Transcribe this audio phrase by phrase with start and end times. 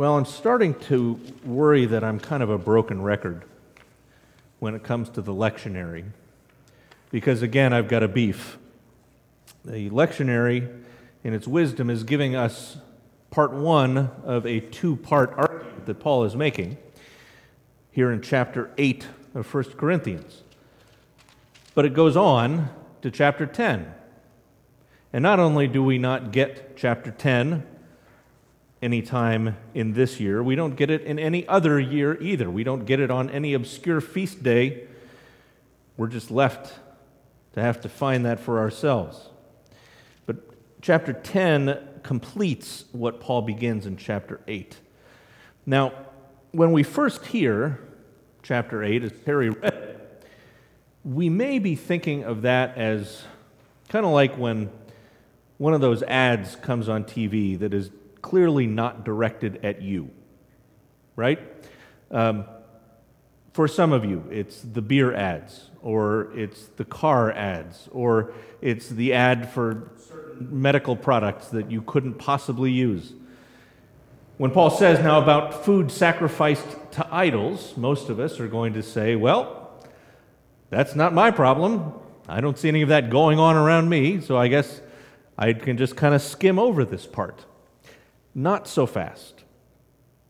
[0.00, 3.44] Well, I'm starting to worry that I'm kind of a broken record
[4.58, 6.06] when it comes to the lectionary.
[7.10, 8.56] Because again, I've got a beef.
[9.62, 10.74] The lectionary,
[11.22, 12.78] in its wisdom, is giving us
[13.30, 16.78] part one of a two part argument that Paul is making
[17.92, 20.44] here in chapter 8 of 1 Corinthians.
[21.74, 22.70] But it goes on
[23.02, 23.92] to chapter 10.
[25.12, 27.66] And not only do we not get chapter 10
[28.82, 30.42] anytime in this year.
[30.42, 32.50] We don't get it in any other year either.
[32.50, 34.86] We don't get it on any obscure feast day.
[35.96, 36.78] We're just left
[37.52, 39.28] to have to find that for ourselves.
[40.26, 40.36] But
[40.80, 44.76] chapter 10 completes what Paul begins in chapter 8.
[45.66, 45.92] Now,
[46.52, 47.80] when we first hear
[48.42, 50.00] chapter 8, as Terry read,
[51.04, 53.22] we may be thinking of that as
[53.88, 54.70] kind of like when
[55.58, 57.90] one of those ads comes on TV that is
[58.22, 60.10] clearly not directed at you,
[61.16, 61.40] right?
[62.10, 62.44] Um,
[63.52, 68.88] for some of you, it's the beer ads, or it's the car ads, or it's
[68.88, 69.90] the ad for
[70.38, 73.12] medical products that you couldn't possibly use.
[74.38, 78.82] When Paul says now about food sacrificed to idols, most of us are going to
[78.82, 79.70] say, well,
[80.70, 81.92] that's not my problem.
[82.28, 84.80] I don't see any of that going on around me, so I guess
[85.36, 87.44] I can just kind of skim over this part.
[88.34, 89.44] Not so fast.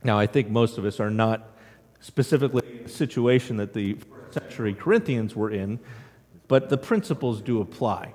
[0.03, 1.57] Now, I think most of us are not
[2.01, 5.79] specifically in the situation that the first century Corinthians were in,
[6.49, 8.15] but the principles do apply.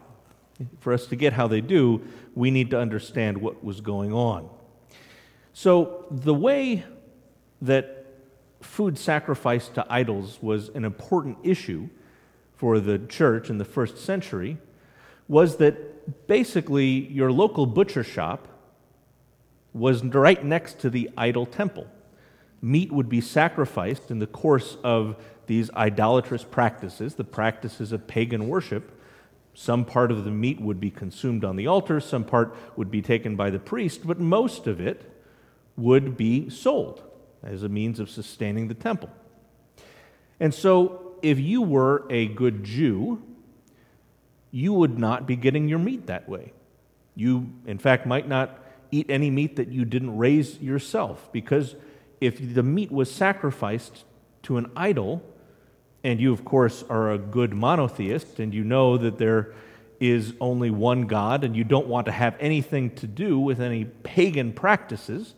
[0.79, 2.01] For us to get how they do,
[2.33, 4.49] we need to understand what was going on.
[5.53, 6.83] So, the way
[7.61, 8.05] that
[8.61, 11.89] food sacrificed to idols was an important issue
[12.55, 14.57] for the church in the first century
[15.27, 18.47] was that basically your local butcher shop
[19.75, 21.85] was right next to the idol temple.
[22.61, 28.47] Meat would be sacrificed in the course of these idolatrous practices, the practices of pagan
[28.47, 28.97] worship.
[29.53, 33.01] Some part of the meat would be consumed on the altar, some part would be
[33.01, 35.11] taken by the priest, but most of it
[35.75, 37.03] would be sold
[37.43, 39.09] as a means of sustaining the temple.
[40.39, 43.21] And so, if you were a good Jew,
[44.51, 46.53] you would not be getting your meat that way.
[47.13, 48.64] You, in fact, might not
[48.99, 51.29] eat any meat that you didn't raise yourself.
[51.31, 51.75] Because
[52.21, 54.03] if the meat was sacrificed
[54.43, 55.21] to an idol,
[56.03, 59.53] and you, of course, are a good monotheist, and you know that there
[59.99, 63.85] is only one God, and you don't want to have anything to do with any
[63.85, 65.33] pagan practices,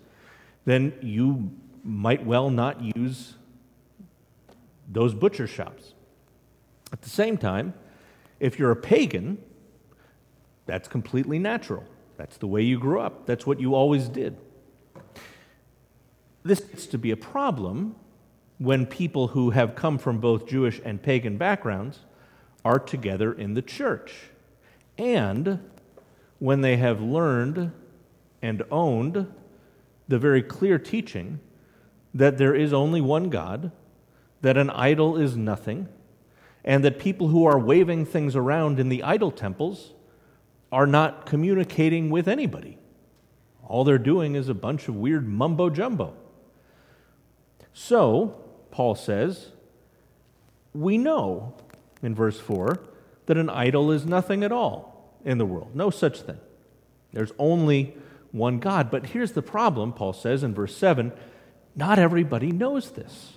[0.65, 1.51] then you
[1.83, 3.35] might well not use
[4.89, 5.93] those butcher shops.
[6.91, 7.73] At the same time,
[8.39, 9.37] if you're a pagan,
[10.65, 11.85] that's completely natural.
[12.17, 14.37] That's the way you grew up, that's what you always did.
[16.43, 17.95] This gets to be a problem
[18.57, 21.99] when people who have come from both Jewish and pagan backgrounds
[22.65, 24.13] are together in the church.
[24.97, 25.59] And
[26.39, 27.71] when they have learned
[28.41, 29.31] and owned
[30.07, 31.39] the very clear teaching
[32.13, 33.71] that there is only one God,
[34.41, 35.87] that an idol is nothing,
[36.63, 39.93] and that people who are waving things around in the idol temples
[40.71, 42.77] are not communicating with anybody.
[43.63, 46.13] All they're doing is a bunch of weird mumbo jumbo.
[47.73, 48.41] So,
[48.71, 49.51] Paul says,
[50.73, 51.53] we know
[52.01, 52.83] in verse 4
[53.25, 55.75] that an idol is nothing at all in the world.
[55.75, 56.39] No such thing.
[57.13, 57.95] There's only
[58.31, 58.89] one God.
[58.91, 61.11] But here's the problem, Paul says in verse 7
[61.75, 63.33] not everybody knows this.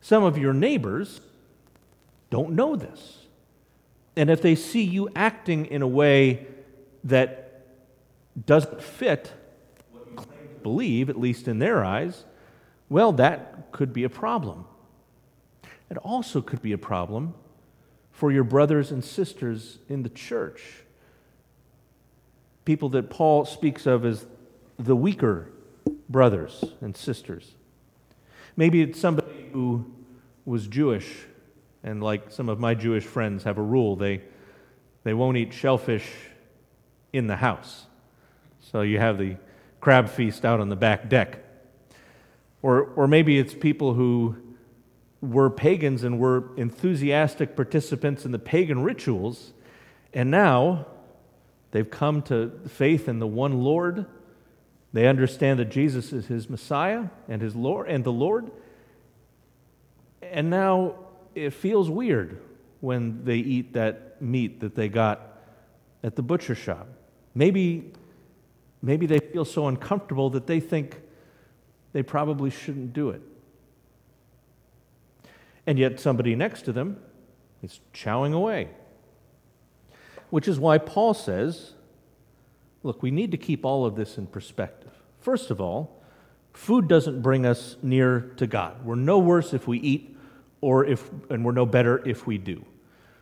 [0.00, 1.20] Some of your neighbors
[2.30, 3.17] don't know this.
[4.18, 6.48] And if they see you acting in a way
[7.04, 7.62] that
[8.46, 9.32] doesn't fit
[9.92, 12.24] what you claim to believe, at least in their eyes,
[12.88, 14.64] well, that could be a problem.
[15.88, 17.32] It also could be a problem
[18.10, 20.82] for your brothers and sisters in the church.
[22.64, 24.26] People that Paul speaks of as
[24.80, 25.52] the weaker
[26.08, 27.52] brothers and sisters.
[28.56, 29.88] Maybe it's somebody who
[30.44, 31.06] was Jewish
[31.88, 34.20] and like some of my Jewish friends have a rule, they,
[35.04, 36.06] they won't eat shellfish
[37.14, 37.86] in the house.
[38.60, 39.36] So you have the
[39.80, 41.38] crab feast out on the back deck.
[42.60, 44.36] Or, or maybe it's people who
[45.22, 49.54] were pagans and were enthusiastic participants in the pagan rituals,
[50.12, 50.86] and now
[51.70, 54.04] they've come to faith in the one Lord.
[54.92, 58.50] They understand that Jesus is his Messiah and his Lord and the Lord.
[60.20, 61.07] And now
[61.44, 62.40] it feels weird
[62.80, 65.38] when they eat that meat that they got
[66.02, 66.86] at the butcher shop.
[67.34, 67.92] Maybe,
[68.82, 71.00] maybe they feel so uncomfortable that they think
[71.92, 73.22] they probably shouldn't do it.
[75.66, 76.98] And yet, somebody next to them
[77.62, 78.68] is chowing away.
[80.30, 81.74] Which is why Paul says
[82.82, 84.92] look, we need to keep all of this in perspective.
[85.20, 86.02] First of all,
[86.52, 88.84] food doesn't bring us near to God.
[88.84, 90.16] We're no worse if we eat,
[90.60, 92.64] or if, and we're no better if we do.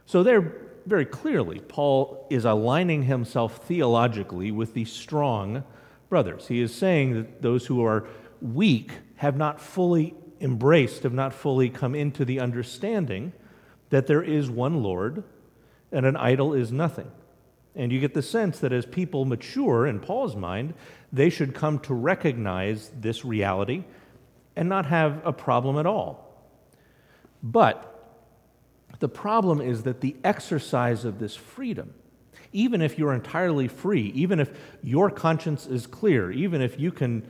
[0.07, 0.53] So, there,
[0.87, 5.65] very clearly, Paul is aligning himself theologically with the strong
[6.09, 6.47] brothers.
[6.49, 8.07] He is saying that those who are
[8.41, 13.33] weak have not fully embraced, have not fully come into the understanding
[13.91, 15.25] that there is one Lord
[15.93, 17.11] and an idol is nothing.
[17.75, 20.75] And you get the sense that as people mature in Paul's mind,
[21.13, 23.85] they should come to recognize this reality
[24.57, 26.26] and not have a problem at all.
[27.53, 27.93] But
[28.99, 31.95] the problem is that the exercise of this freedom,
[32.53, 34.51] even if you're entirely free, even if
[34.83, 37.25] your conscience is clear, even if you can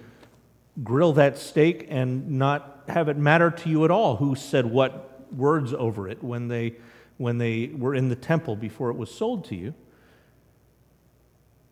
[0.82, 5.26] grill that steak and not have it matter to you at all who said what
[5.34, 6.76] words over it when they,
[7.19, 9.74] when they were in the temple before it was sold to you.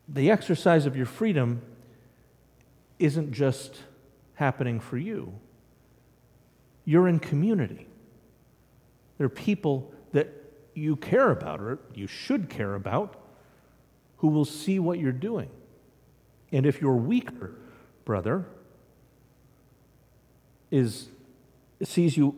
[0.06, 1.62] The exercise of your freedom
[2.98, 3.80] isn't just
[4.34, 5.32] happening for you,
[6.84, 7.86] you're in community.
[9.18, 10.28] There are people that
[10.74, 13.20] you care about, or you should care about,
[14.18, 15.50] who will see what you're doing.
[16.52, 17.54] And if your weaker
[18.04, 18.46] brother
[20.70, 21.08] is
[21.82, 22.34] sees you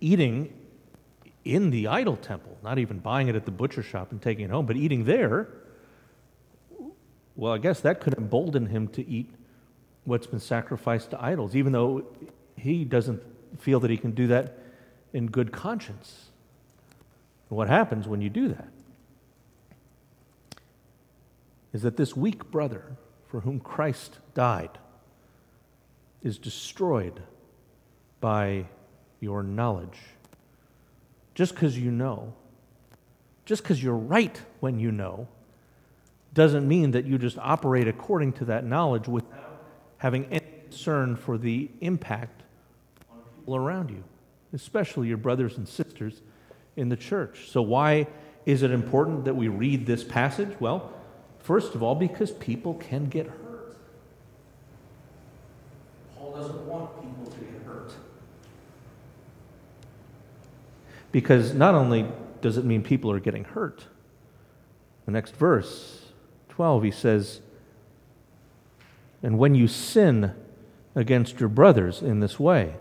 [0.00, 0.52] eating
[1.44, 4.50] in the idol temple, not even buying it at the butcher shop and taking it
[4.50, 5.48] home, but eating there,
[7.36, 9.30] well, I guess that could embolden him to eat
[10.04, 12.04] what's been sacrificed to idols, even though
[12.56, 13.22] he doesn't
[13.58, 14.58] feel that he can do that
[15.16, 16.26] in good conscience.
[17.48, 18.68] what happens when you do that
[21.72, 22.84] is that this weak brother
[23.26, 24.76] for whom Christ died
[26.22, 27.22] is destroyed
[28.20, 28.66] by
[29.20, 29.98] your knowledge.
[31.34, 32.34] Just because you know,
[33.46, 35.28] just because you're right when you know,
[36.34, 39.64] doesn't mean that you just operate according to that knowledge without
[39.96, 42.42] having any concern for the impact
[43.10, 44.04] on people around you,
[44.52, 46.22] especially your brothers and sisters
[46.76, 47.48] in the church.
[47.50, 48.06] So, why
[48.44, 50.56] is it important that we read this passage?
[50.60, 50.92] Well,
[51.40, 53.76] first of all, because people can get hurt.
[56.16, 57.92] Paul doesn't want people to get hurt.
[61.12, 62.06] Because not only
[62.40, 63.86] does it mean people are getting hurt,
[65.06, 66.06] the next verse,
[66.50, 67.40] 12, he says,
[69.22, 70.34] And when you sin
[70.94, 72.74] against your brothers in this way,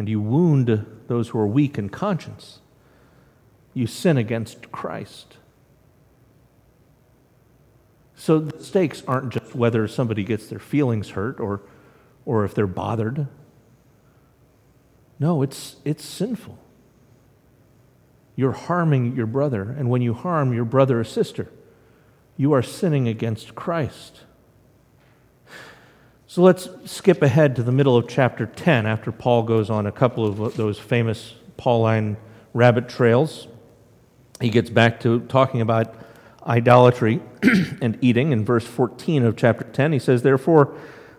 [0.00, 2.60] and you wound those who are weak in conscience,
[3.74, 5.36] you sin against Christ.
[8.14, 11.60] So the stakes aren't just whether somebody gets their feelings hurt or,
[12.24, 13.28] or if they're bothered.
[15.18, 16.58] No, it's, it's sinful
[18.36, 19.70] you're harming your brother.
[19.70, 21.52] And when you harm your brother or sister,
[22.38, 24.22] you are sinning against Christ.
[26.30, 29.90] So let's skip ahead to the middle of chapter 10 after Paul goes on a
[29.90, 32.16] couple of those famous Pauline
[32.54, 33.48] rabbit trails.
[34.40, 35.92] He gets back to talking about
[36.46, 37.20] idolatry
[37.82, 39.92] and eating in verse 14 of chapter 10.
[39.92, 40.72] He says, Therefore,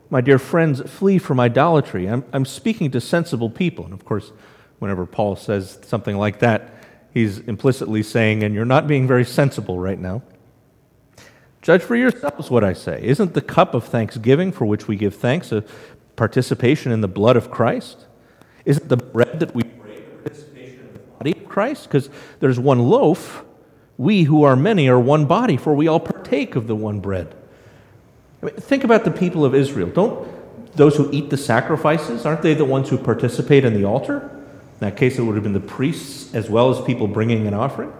[0.09, 2.07] my dear friends, flee from idolatry.
[2.07, 3.83] I'm, I'm speaking to sensible people.
[3.83, 4.31] And of course,
[4.79, 6.73] whenever Paul says something like that,
[7.13, 10.21] he's implicitly saying, and you're not being very sensible right now.
[11.61, 12.99] Judge for yourselves what I say.
[13.03, 15.63] Isn't the cup of thanksgiving for which we give thanks a
[16.15, 18.05] participation in the blood of Christ?
[18.65, 21.83] Isn't the bread that we break a participation in the body of Christ?
[21.83, 23.43] Because there's one loaf.
[23.97, 27.35] We who are many are one body, for we all partake of the one bread.
[28.41, 29.89] I mean, think about the people of Israel.
[29.89, 30.27] Don't
[30.75, 34.29] those who eat the sacrifices, aren't they the ones who participate in the altar?
[34.29, 37.53] In that case, it would have been the priests as well as people bringing an
[37.53, 37.93] offering.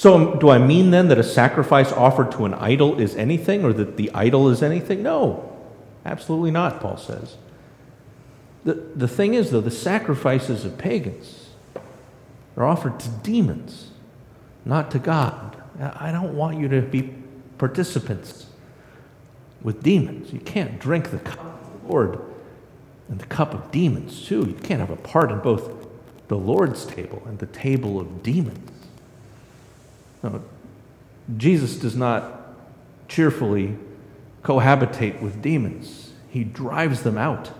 [0.00, 3.66] So, um, do I mean then that a sacrifice offered to an idol is anything
[3.66, 5.02] or that the idol is anything?
[5.02, 5.54] No,
[6.06, 7.36] absolutely not, Paul says.
[8.64, 11.50] The, the thing is, though, the sacrifices of pagans
[12.56, 13.90] are offered to demons,
[14.64, 15.62] not to God.
[15.78, 17.14] I don't want you to be
[17.58, 18.46] participants
[19.60, 20.32] with demons.
[20.32, 22.22] You can't drink the cup of the Lord
[23.10, 24.46] and the cup of demons, too.
[24.46, 25.70] You can't have a part in both
[26.28, 28.79] the Lord's table and the table of demons.
[30.22, 30.42] No,
[31.36, 32.54] Jesus does not
[33.08, 33.76] cheerfully
[34.42, 37.50] cohabitate with demons, he drives them out,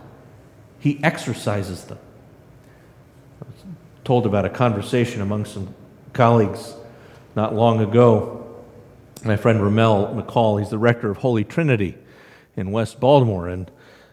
[0.78, 1.98] he exorcises them.
[3.42, 3.64] I was
[4.04, 5.74] told about a conversation among some
[6.12, 6.74] colleagues
[7.36, 8.36] not long ago.
[9.24, 11.96] My friend Ramel McCall, he's the rector of Holy Trinity
[12.56, 13.70] in West Baltimore, and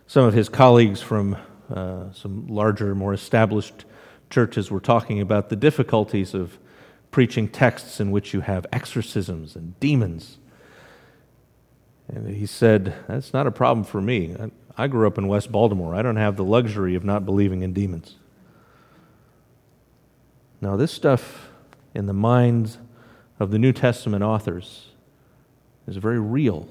[0.09, 1.35] Some of his colleagues from
[1.69, 3.83] uh, some larger, more established
[4.29, 6.57] churches were talking about the difficulties of
[7.11, 10.37] preaching texts in which you have exorcisms and demons.
[12.07, 14.35] And he said, That's not a problem for me.
[14.77, 15.95] I, grew up in West Baltimore.
[15.95, 18.15] I don't have the luxury of not believing in demons.
[20.61, 21.49] Now, this stuff
[21.93, 22.77] in the minds
[23.39, 24.87] of the New Testament authors
[25.87, 26.67] is very real.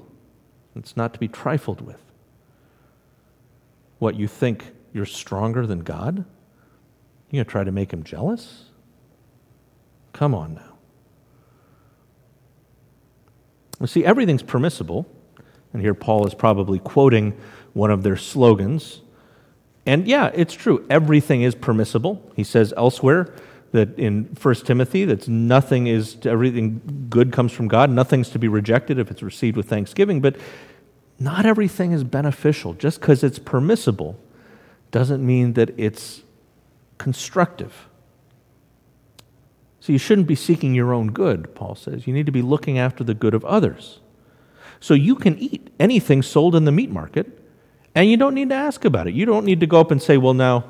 [0.75, 1.99] It's not to be trifled with.
[3.99, 6.25] What, you think you're stronger than God?
[7.29, 8.65] You're going to try to make him jealous?
[10.17, 10.77] Come on now.
[13.79, 15.07] You see, everything's permissible.
[15.73, 17.39] And here Paul is probably quoting
[17.73, 19.01] one of their slogans.
[19.85, 20.83] And yeah, it's true.
[20.89, 22.31] Everything is permissible.
[22.35, 23.31] He says elsewhere
[23.73, 28.47] that in 1 Timothy that nothing is everything good comes from God, nothing's to be
[28.47, 30.35] rejected if it's received with thanksgiving, but
[31.19, 32.73] not everything is beneficial.
[32.73, 34.19] Just because it's permissible
[34.89, 36.23] doesn't mean that it's
[36.97, 37.86] constructive.
[39.87, 42.07] So you shouldn't be seeking your own good, Paul says.
[42.07, 44.01] You need to be looking after the good of others.
[44.81, 47.41] So you can eat anything sold in the meat market,
[47.95, 49.13] and you don't need to ask about it.
[49.13, 50.65] You don't need to go up and say, well, now,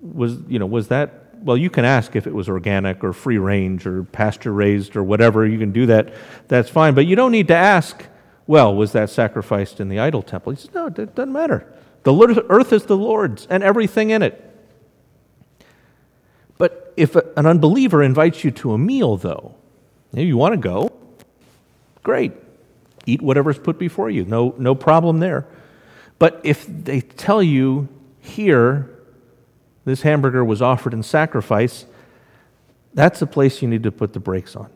[0.00, 3.38] was, you know, was that well, you can ask if it was organic or free
[3.38, 5.44] range or pasture raised or whatever.
[5.44, 6.12] You can do that.
[6.46, 6.94] That's fine.
[6.94, 8.06] But you don't need to ask,
[8.46, 10.52] well, was that sacrificed in the idol temple?
[10.52, 11.66] He says, no, it doesn't matter.
[12.02, 14.49] The earth is the Lord's and everything in it.
[16.96, 19.54] If an unbeliever invites you to a meal, though,
[20.12, 20.90] you want to go,
[22.02, 22.32] great.
[23.06, 24.24] Eat whatever's put before you.
[24.24, 25.46] No, no problem there.
[26.18, 27.88] But if they tell you
[28.20, 28.90] here,
[29.84, 31.86] this hamburger was offered in sacrifice,
[32.92, 34.70] that's a place you need to put the brakes on.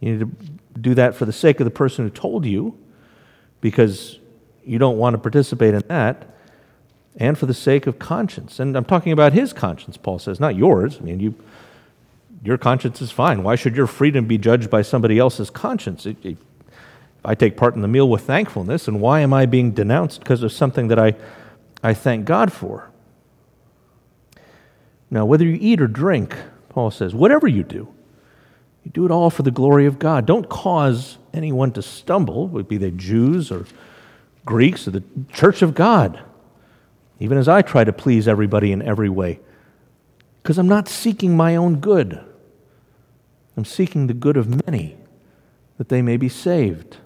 [0.00, 2.76] You need to do that for the sake of the person who told you,
[3.60, 4.18] because
[4.64, 6.26] you don't want to participate in that,
[7.18, 8.58] and for the sake of conscience.
[8.58, 10.98] And I'm talking about his conscience, Paul says, not yours.
[10.98, 11.34] I mean, you,
[12.44, 13.42] your conscience is fine.
[13.42, 16.06] Why should your freedom be judged by somebody else's conscience?
[16.06, 16.36] It, it,
[16.70, 20.20] if I take part in the meal with thankfulness, and why am I being denounced
[20.20, 21.16] because of something that I,
[21.82, 22.90] I thank God for?
[25.10, 26.36] Now, whether you eat or drink,
[26.68, 27.88] Paul says, whatever you do,
[28.84, 30.24] you do it all for the glory of God.
[30.24, 33.66] Don't cause anyone to stumble, be they Jews or
[34.44, 36.22] Greeks or the church of God,
[37.20, 39.40] even as I try to please everybody in every way.
[40.42, 42.24] Because I'm not seeking my own good,
[43.56, 44.96] I'm seeking the good of many,
[45.78, 46.98] that they may be saved.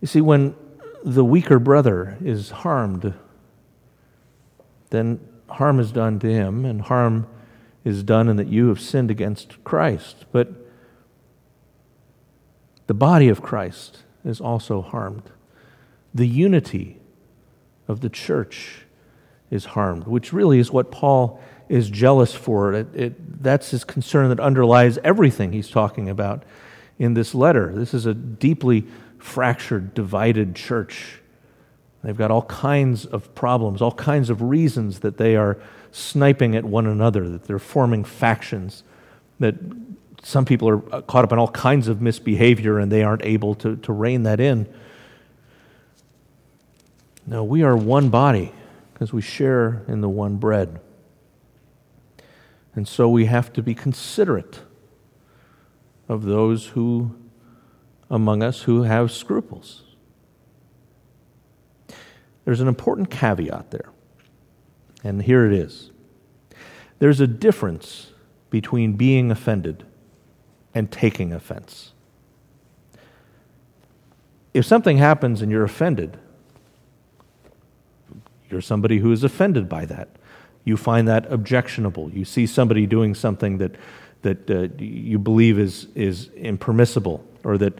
[0.00, 0.54] You see, when
[1.04, 3.14] the weaker brother is harmed,
[4.90, 7.26] then harm is done to him, and harm
[7.84, 10.24] is done in that you have sinned against Christ.
[10.32, 10.48] But
[12.86, 15.30] the body of Christ is also harmed.
[16.14, 16.99] The unity
[17.90, 18.86] of the church
[19.50, 22.72] is harmed, which really is what Paul is jealous for.
[22.72, 26.44] It, it, that's his concern that underlies everything he's talking about
[27.00, 27.72] in this letter.
[27.74, 28.86] This is a deeply
[29.18, 31.20] fractured, divided church.
[32.04, 35.58] They've got all kinds of problems, all kinds of reasons that they are
[35.90, 38.84] sniping at one another, that they're forming factions,
[39.40, 39.56] that
[40.22, 43.76] some people are caught up in all kinds of misbehavior and they aren't able to,
[43.76, 44.72] to rein that in.
[47.30, 48.52] No, we are one body
[48.92, 50.80] because we share in the one bread.
[52.74, 54.62] And so we have to be considerate
[56.08, 57.14] of those who
[58.10, 59.84] among us who have scruples.
[62.44, 63.90] There's an important caveat there.
[65.04, 65.92] And here it is
[66.98, 68.10] there's a difference
[68.50, 69.84] between being offended
[70.74, 71.92] and taking offense.
[74.52, 76.18] If something happens and you're offended,
[78.60, 80.08] you're somebody who is offended by that.
[80.64, 82.10] You find that objectionable.
[82.10, 83.76] You see somebody doing something that,
[84.20, 87.78] that uh, you believe is, is impermissible or that,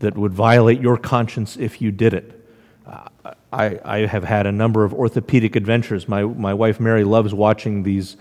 [0.00, 2.34] that would violate your conscience if you did it.
[3.50, 6.06] I, I have had a number of orthopedic adventures.
[6.08, 8.18] My, my wife Mary loves watching these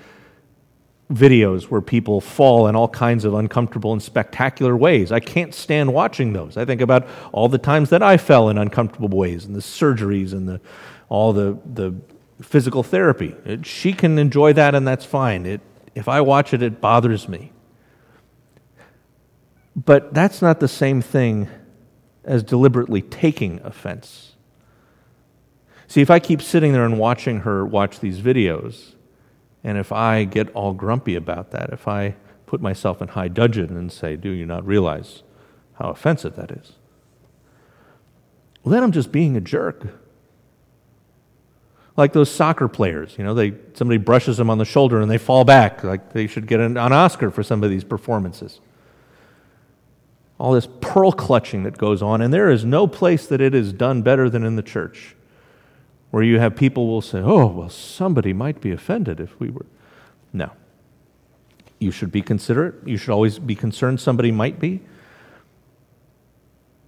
[1.11, 5.11] videos where people fall in all kinds of uncomfortable and spectacular ways.
[5.11, 6.55] I can't stand watching those.
[6.55, 10.31] I think about all the times that I fell in uncomfortable ways and the surgeries
[10.31, 10.61] and the,
[11.09, 11.95] all the, the
[12.41, 13.35] physical therapy.
[13.45, 15.45] It, she can enjoy that and that's fine.
[15.45, 15.61] It,
[15.95, 17.51] if I watch it, it bothers me.
[19.75, 21.47] But that's not the same thing
[22.23, 24.33] as deliberately taking offense.
[25.87, 28.95] See, if I keep sitting there and watching her watch these videos,
[29.63, 33.77] and if I get all grumpy about that, if I put myself in high dudgeon
[33.77, 35.23] and say, Do you not realize
[35.75, 36.73] how offensive that is?
[38.63, 39.87] well, then I'm just being a jerk.
[41.97, 45.17] Like those soccer players, you know, they, somebody brushes them on the shoulder and they
[45.17, 45.83] fall back.
[45.83, 48.61] Like they should get an, an Oscar for some of these performances.
[50.39, 53.73] All this pearl clutching that goes on, and there is no place that it is
[53.73, 55.15] done better than in the church,
[56.11, 59.65] where you have people will say, "Oh, well, somebody might be offended if we were."
[60.31, 60.51] No.
[61.79, 62.75] You should be considerate.
[62.85, 64.81] You should always be concerned somebody might be.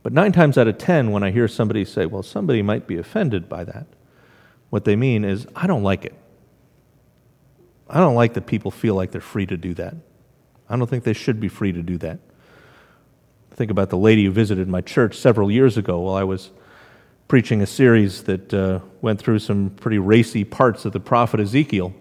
[0.04, 2.98] But nine times out of ten, when I hear somebody say, well, somebody might be
[2.98, 3.86] offended by that,
[4.70, 6.14] what they mean is, I don't like it.
[7.90, 9.96] I don't like that people feel like they're free to do that.
[10.70, 12.20] I don't think they should be free to do that.
[13.52, 16.52] Think about the lady who visited my church several years ago while I was
[17.28, 21.94] preaching a series that uh, went through some pretty racy parts of the prophet Ezekiel.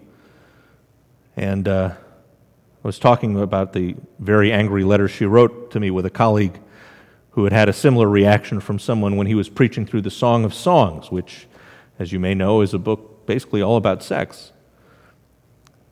[1.35, 1.93] And uh,
[2.83, 6.59] I was talking about the very angry letter she wrote to me with a colleague
[7.31, 10.45] who had had a similar reaction from someone when he was preaching through the Song
[10.45, 11.47] of Songs, which,
[11.99, 14.53] as you may know, is a book basically all about sex.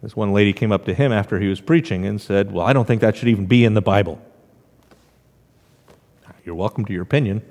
[0.01, 2.73] This one lady came up to him after he was preaching and said, Well, I
[2.73, 4.21] don't think that should even be in the Bible.
[6.45, 7.41] You're welcome to your opinion.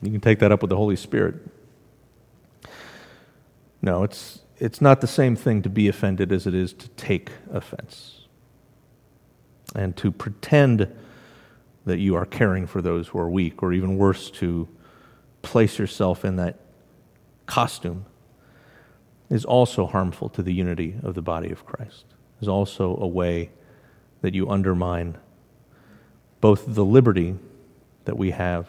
[0.00, 1.34] You can take that up with the Holy Spirit.
[3.82, 7.32] No, it's, it's not the same thing to be offended as it is to take
[7.52, 8.22] offense.
[9.74, 10.90] And to pretend
[11.84, 14.66] that you are caring for those who are weak, or even worse, to
[15.42, 16.63] place yourself in that
[17.46, 18.06] costume,
[19.30, 22.04] is also harmful to the unity of the body of Christ,
[22.40, 23.50] is also a way
[24.20, 25.18] that you undermine
[26.40, 27.36] both the liberty
[28.04, 28.68] that we have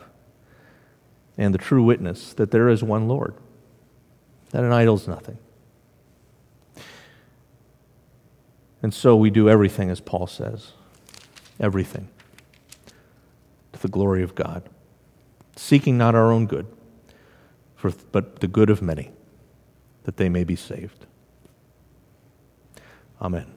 [1.38, 3.36] and the true witness that there is one Lord,
[4.52, 5.38] that an idol is nothing.
[8.82, 10.74] And so we do everything as Paul says
[11.60, 12.08] everything
[13.74, 14.64] to the glory of God,
[15.56, 16.68] seeking not our own good,
[17.90, 19.12] for, but the good of many,
[20.04, 21.06] that they may be saved.
[23.22, 23.55] Amen.